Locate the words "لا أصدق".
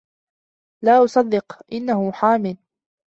0.83-1.61